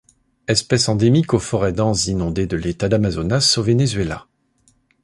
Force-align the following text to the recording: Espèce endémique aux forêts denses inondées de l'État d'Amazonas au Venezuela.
Espèce 0.47 0.89
endémique 0.89 1.35
aux 1.35 1.39
forêts 1.39 1.73
denses 1.73 2.07
inondées 2.07 2.47
de 2.47 2.57
l'État 2.57 2.89
d'Amazonas 2.89 3.53
au 3.59 3.61
Venezuela. 3.61 4.25